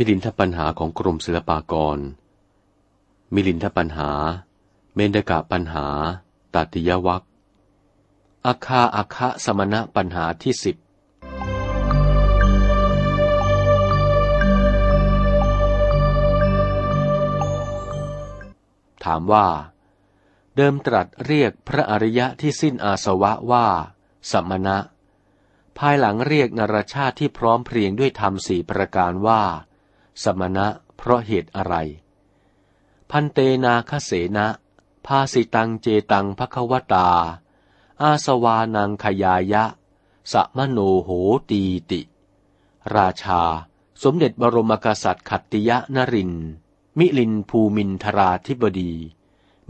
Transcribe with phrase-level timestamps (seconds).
[0.00, 1.98] มิลินทปัญหาของกรมศิลปากร
[3.34, 4.10] มิลินทปัญหา
[4.94, 5.86] เมนดกะปัญหา
[6.54, 7.22] ตัติยวัค
[8.46, 10.76] อาคาอาคะสมณะปัญหาที่สิบ
[19.04, 19.46] ถามว่า
[20.56, 23.66] เดิมตรัสเรียกพระอริยะที่สิ้นอาสวะว่า
[24.30, 24.78] สมณะ
[25.78, 29.42] ภายหลังเรียกนรชาติที่พร้อมเพรียงด้วยธรรมสี่ประการว่า
[30.22, 31.74] สมณะ เพราะเหตุอะไร
[33.10, 34.46] พันเตนาคเสนะ
[35.06, 37.08] ภาสิตังเจตังภควตา
[38.02, 39.64] อาสวานังขยายะ
[40.32, 41.10] สะมโนโห
[41.50, 42.00] ตีติ
[42.94, 43.42] ราชา
[44.02, 46.32] สมเด็จบรมกษัตริย์ขัตติยะนริน
[46.98, 48.94] มิลินภูมินทราธิบดี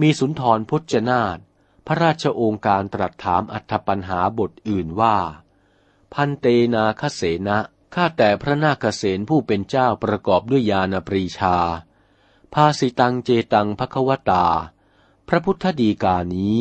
[0.00, 1.38] มีสุนทรพจนาต
[1.86, 5.16] พระราชโองการตรัสถามอัธปัญหาบทอื่นว่า
[6.12, 7.58] พันเตนาคเสนะ
[7.94, 11.56] ข้าแต่พระนาคเษนผู้เป็นเจ้าประกอบด้วยญาณปรีชา
[12.54, 14.46] ภาสิตังเจตังภควตา
[15.28, 16.58] พระพุทธดีกานี้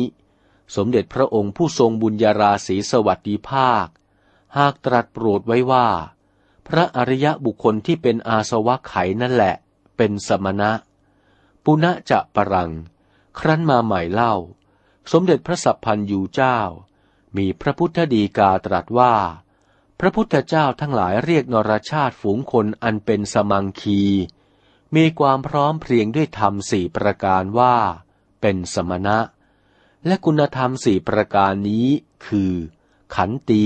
[0.76, 3.86] สมเด็จพระองค์ผู้ทรงบุญญาราศีสวัสดีภาค
[4.56, 5.88] หากตรัสโปรดไว้ว่า
[6.68, 9.54] พระอริยะบุคคลที่เป็นอาสวะไขนั่นแหละ
[9.96, 10.72] เป็นสมณะ
[11.64, 12.70] ปุณะจะปรัง
[13.38, 14.34] ครั้นมาใหม่เล่า
[15.12, 16.58] สมเด็จพระสัพพันยูเจ้า
[17.36, 19.14] มีพระพุทธดีกาตรัสว่า
[20.00, 24.02] พระพุทธเจ้าทั้งหลายเรียกนรชาติฝูงคนอันเป็นสมังคี
[24.96, 27.76] มีความพร้อมเพรียงด้วยธรรมสี่ประการว่า
[28.40, 29.18] เป็นสมณะ
[30.06, 31.86] และคุณธรรมสี่ประการนี้
[32.26, 32.52] คือ
[33.14, 33.64] ขันตี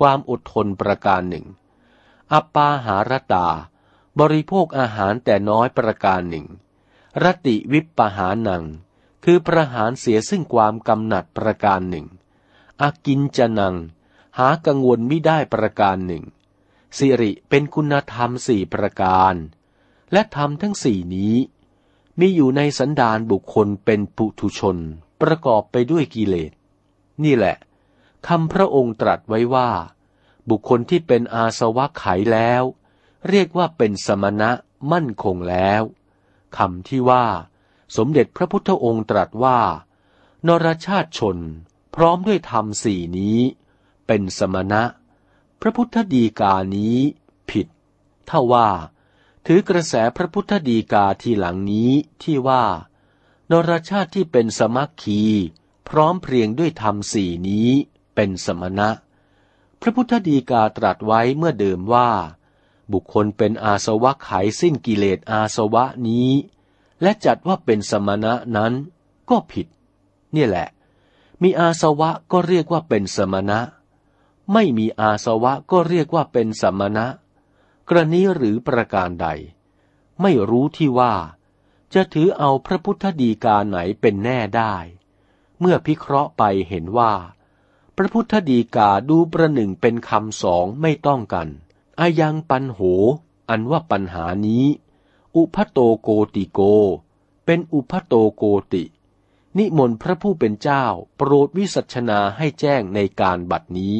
[0.00, 1.46] ความอดทนประการหนึ่ง
[2.32, 3.48] อัปปาหารตา
[4.20, 6.46] บริโภคอาหารแต่น้อยประการหนึ่ง
[7.22, 8.64] รติวิปปหานัง
[9.24, 12.06] คือประหารเสียซึ่งความกำหนัดประการหนึ่ง
[12.80, 13.74] อากินจะนัง
[14.38, 16.24] หากังวลไม่ได้ประการหนึ่ง
[16.98, 19.34] สิริเป็นคุณธรรมสี่ประการ
[20.12, 21.36] และธรรมทั้งสี่นี้
[22.20, 24.76] มีอยู่ในสันดานบุคคลเป็นปุถุชน
[25.22, 26.52] ประกอบไปด้วยกิเลส
[27.24, 27.56] นี่แหละ
[28.28, 29.70] คำพระองค์ตรัสไว้ว่า
[30.50, 32.62] บุคคลที่เป็นอาสวะไขแล้ว
[33.28, 34.50] เรียกว่าเป็นสมณะ
[34.92, 35.82] มั่นคงแล้ว
[36.56, 37.26] คำที่ว่า
[37.96, 39.60] สมเด็จพระพุทธองค์ตรัสว่า
[40.46, 41.38] นรชาติชน
[41.94, 43.38] พร้อมด้วยธรรมสี่นี้
[44.14, 44.82] เป็นสมณะ
[45.60, 46.98] พระพุทธดีกานี้
[47.50, 47.66] ผิด
[48.28, 48.68] ถ้าว่า
[49.46, 51.90] ถือกระแสพระพุทธดีกาทีหลังนี้
[52.22, 52.64] ที่ว่า
[53.50, 55.22] นรชาติที่เป็นสมัคคี
[55.88, 57.68] พร้อมเพรียงด้วยธรรมสี่นี้
[58.14, 58.90] เป็นสมณะ
[59.80, 62.10] พระพุทธดีกาตรัสไว้เมื่อเดิมว่า
[62.92, 64.30] บุคคลเป็นอาสวะไข
[64.60, 66.30] สิ้นกิเลสอาสวะนี้
[67.02, 68.72] และจัดว่าเป็นสมณะนั้น
[69.30, 69.66] ก็ผิด
[70.32, 70.68] เนี่ยแหละ
[71.42, 73.60] มีอาสวะก็เรียกว่าเป็นสมณะ
[74.52, 77.06] ไม่มีอาสวะก็เรียกว่าเป็นสมณะ
[77.88, 79.28] กรณีหรือประการใด
[80.20, 81.14] ไม่รู้ที่ว่า
[81.94, 84.74] จะถือเอาพระพุทธดีกาไหนเป็นแน่ได้
[85.60, 87.14] เมื่อพิเคราะห์ไปเห็นว่า
[87.96, 91.48] พระพุทธดีกาดูประหนึ่งเป็นคำสองไม่ต้องกัน
[92.00, 92.80] อายังปันโห
[93.48, 94.64] อันว่าปัญหานี้
[95.36, 96.60] อุพโตโกติโก
[97.44, 98.84] เป็นอุพโตโกติ
[99.58, 100.84] นิมนต์พระผู้เป็นเจ้า
[101.16, 103.94] โปรดวิสัชนาให้แจ้งในการบัดนี้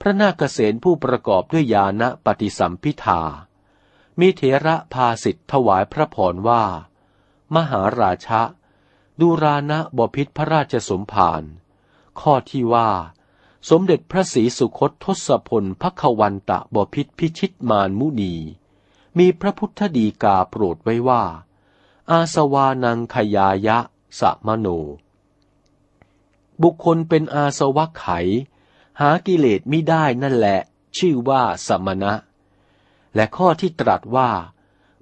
[0.00, 3.20] พระนาคเษนผู้ประกอบด้วยญาณปฏิสัมพิทา
[4.20, 6.64] มีเถระพาสิทธถวายพระพรว่า
[7.54, 8.42] มหาราชะ
[9.20, 11.42] ดูรานะบพิษพระราชสมภาร
[12.20, 12.90] ข้อที่ว่า
[13.70, 18.34] สมเด็จพระศรีสุคตทศพลพระขวันตะบพิษพิชิตมานมุนี
[19.18, 21.22] มีพระพุทธดีกาโปรดไว้ว่า
[22.10, 23.78] อาสวานังขยายะ
[24.20, 24.66] สะมโน
[26.62, 28.06] บุคคลเป็นอาสวะไข
[29.00, 30.60] หากิเลสไม่ได้นั่นแหละ
[30.98, 32.12] ชื่อว่าสมณะ
[33.14, 34.30] และข้อที่ตรัสว่า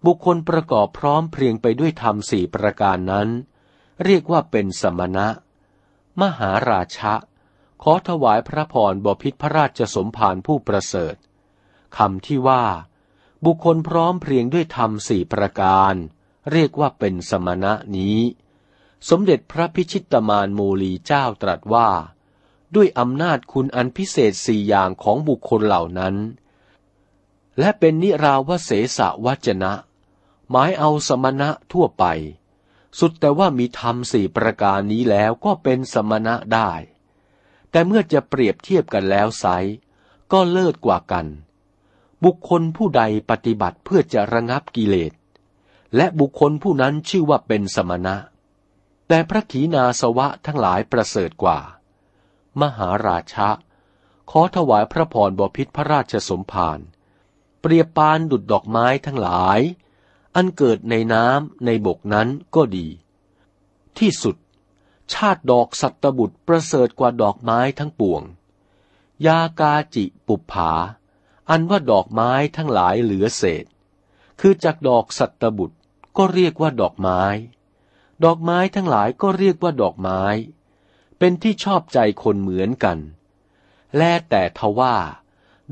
[0.06, 3.28] บุคคลประกอบพร้อมเพรียงไปด้วยธรรมสี่ประการนั้น
[4.04, 5.28] เรียกว่าเป็นสมณะ
[6.20, 7.14] มหาราชะ
[7.82, 11.16] ขอถวายพระพรบพิษพระราชสมภารผู้ประเสริฐ
[11.96, 12.64] คำที่ว่า
[13.44, 15.94] บุคคลพร้อมเพรียงด้วยธรรมสี่ประการ
[16.50, 18.18] เรียกว่าเป็นสมณะนี้
[19.08, 21.88] สมเด็จพระพิชิตมานมูลีเจ้าตรัสว่า
[22.74, 26.14] ด้วยอำนาจคุณอันพิเศษสี่อย่างของบุคคลเหล่านั้น
[27.58, 29.72] และเป็นนิราวเสสะวัจนะ
[30.50, 32.04] หมายเอาสมณะทั่วไป
[32.98, 36.70] สุดแต่ว่ามีธรรมสี่ประการนี้แล้วก็เป็นสมณะได้
[37.70, 39.46] แต่เมื่อจะเปรียบเทียบกันแล้วไซ
[40.32, 41.26] ก็เลิศกว่ากัน
[42.24, 45.12] บุคคลผู้ใดปฏิบัติเพื่อจะระงับกิเลส
[45.96, 48.16] และบุคคลผู้นั้นชื่อว่าเป็นสมณะ
[49.08, 51.58] แต่พระขีณาสวะทั้งหลายประเสริฐกว่า
[52.60, 53.50] มหาราชะ
[54.30, 56.78] ขอถวายพระพรบพิษพระราชสมภาร
[57.60, 59.60] เปรียบปานดุดดอกไม้ทั้งหลาย
[60.34, 62.88] อันเกิดในน้ำในบกนั้นก็ดี
[63.98, 64.36] ที่สุด
[65.12, 68.22] ชาติดอกสัตบุตรประเสริฐกว่าดอกไม้ทั้งปวง
[69.26, 70.72] ยากาจิปุปผา
[71.50, 73.64] อันว่าดอกไม้ทั้งหลายเหลือเศษ
[74.40, 75.76] คือจากดอกสัตบุตร
[76.16, 77.22] ก็เรียกว่าดอกไม้
[78.24, 80.22] ดอกไม้ทั้งหลายก็เรียกว่าดอกไม้
[81.24, 82.98] เป็นที่ชอบใจคนเหมือนกัน
[83.96, 84.96] แลแต่ทว่า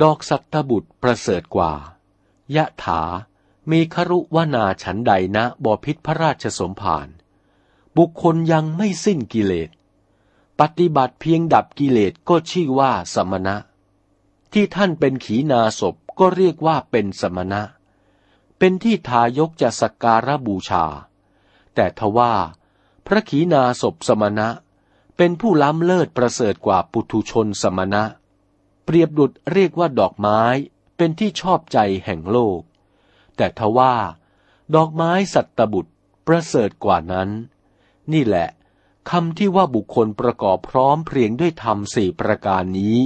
[0.02, 1.72] ดอกสัตบุตรประเสริฐกว่า
[2.56, 3.02] ยะถา
[3.70, 7.08] มีครุวนาฉันใดนะบอพิษพระราชสมภาร
[7.96, 9.70] บุคคลยังไม่สิ้นกิเลส
[10.60, 13.56] ปฏิบัติเพียงดับกิเลสก็ชื่อว่าสมณะ
[14.52, 17.62] ที่ท่านเป็นขีนาศพก็เรียกว่าเป็นสมณะ
[18.58, 20.84] เป็นที่ทายกจะสักการะบูชา
[21.74, 22.32] แต่ทว่า
[23.06, 24.48] พระขีณาศพสมณะ
[25.22, 28.04] เป็นผู้ล้ำเลิศประเสริฐกว่าปุถุชนสมณะ
[28.84, 30.42] เปรียบดุดเรียกว่าดอกไม้
[30.96, 32.60] เป็นที่ชอบใจแห่งโลก
[33.36, 33.94] แต่ทว่า
[34.74, 35.92] ดอกไม้สัตตบุตร
[36.26, 37.28] ประเสริฐกว่านั้น
[38.12, 38.48] นี่แหละ
[39.10, 42.98] คำที่ว่าบุคคลประกอบพร้อมเพรียงด้วยธรรมสี่ประการนี้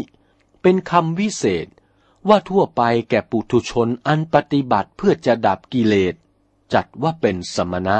[0.62, 1.66] เป็นคำวิเศษ
[2.28, 6.14] ว่าทั่วไปแก่ปุถุชนอันปฏิบัติเพื่อจะดับกิเลส
[6.75, 7.99] จัดว่าเป็นสมณะ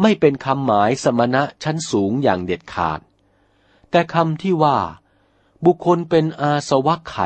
[0.00, 3.00] ไม่เป็นคำหมายสมณะชั้นสูงอย่างเด็ดขาด
[3.90, 4.78] แต่คำที่ว่า
[5.64, 7.16] บุคคลเป็นอาสวะไข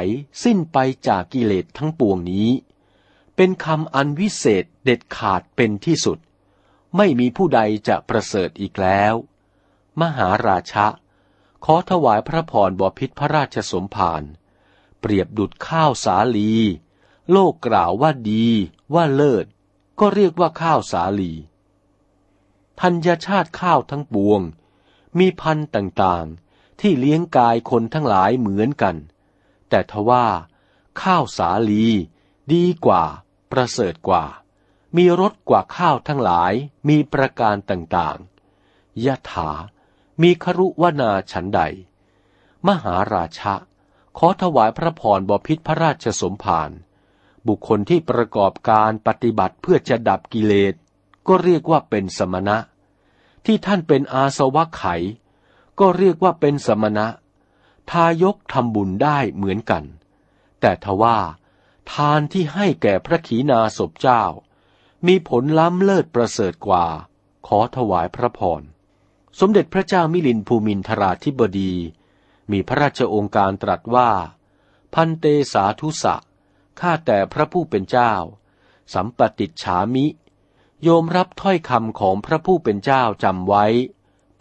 [0.43, 0.79] สิ้นไป
[1.09, 2.51] จากกิเลสทั้งปวงนี้
[3.37, 6.19] เป็นคำอันวิเศษเด็ดขาดเป็นที่สุด
[6.97, 9.15] ไม่มีผู้ใดจะประเสริฐอีกแล้ว
[10.01, 10.87] มหาราชะ
[11.65, 14.23] ขอถวายพระพรบพิษพระราชสมภาร
[15.01, 16.53] เปรียบดุดข้าวสาลี
[17.31, 18.47] โลกกล่าวว่าดี
[18.95, 19.47] ว่าเลิศ
[20.01, 21.33] ก็เรียกว่าข้าวสาลี
[22.81, 24.41] ธัญชาติข้าวทั้งปวง
[25.19, 26.27] มีพันธุ์ต่าง
[26.83, 28.97] ที่เลี้ยงกายคนทั้งหลายเหมือนกัน
[29.69, 30.27] แต่ทว่า
[31.03, 31.87] ข้าวสาลี
[32.53, 33.03] ดีกว่า
[33.53, 34.25] ประเสริฐกว่า
[34.97, 36.53] มีรสกว่าข้าวทั้งหลาย
[36.89, 39.51] มีประการต่างๆยะถา
[40.23, 41.61] มีครุวนาฉันใด
[42.67, 43.55] มหาราชะ
[44.19, 46.71] ขอถวายพระพรบพิษพระราชสมภาร
[47.47, 50.75] บุคคลที่ประกอบการปฏิบัติเพื่อจะดับกิเลส
[51.27, 52.59] ก็เรียกว่าเป็นสมณะ
[53.47, 54.85] ที่ท่านเป็นอาสวะไข
[55.81, 57.07] ก็เรียกว่าเป็นสมณะ
[57.91, 59.85] ทายกทำบุญได้เหมือนกัน
[60.61, 61.19] แต่ทว่า
[61.93, 64.25] ทานที่ให้แก่พระขีณาสพเจ้า
[65.07, 66.87] มีผลล้ำเลิศประเสริฐกว่า
[67.47, 68.63] ขอถวายพระพร
[69.41, 71.73] สมเด็จพระเจ้ามิลินภูมินทราธิบดี
[72.51, 74.11] มีพระราชองค์การตรัสว่า
[74.95, 76.17] พันเตสาธุสะ
[76.81, 78.13] ข้าแต่พระผู้เป็นเจ้า
[78.95, 80.07] สัมปติฉามิ
[80.83, 83.67] โยมรับถ้อยคำของพระผู้เป็นเจ้าจำไว้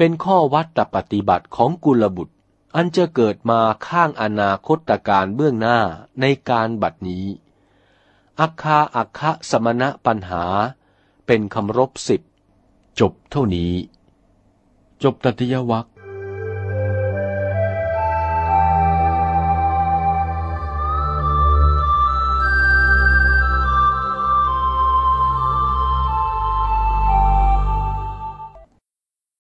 [0.04, 2.36] เป็นข้อวัดตปฏิบัติของกุลบุตร
[2.76, 5.78] อันจะเกิดมาข้างอนาคตการเบื้องหน้า
[6.22, 7.26] ในการบัดนี้
[8.40, 10.44] อัคคาอัคคะสมณะปัญหา
[11.26, 12.22] เป็นคำรบสิบ
[13.00, 13.74] จบเท่านี้
[15.04, 15.86] จบตติยวัค